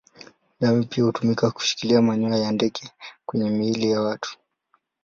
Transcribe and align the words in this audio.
Damu 0.59 0.85
pia 0.85 1.03
hutumika 1.03 1.51
kushikilia 1.51 2.01
manyoya 2.01 2.37
ya 2.37 2.51
ndege 2.51 2.89
kwenye 3.25 3.49
miili 3.49 3.91
ya 3.91 4.01
watu. 4.01 4.37